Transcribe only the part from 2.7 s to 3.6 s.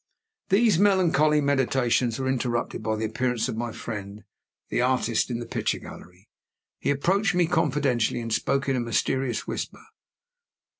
by the appearance of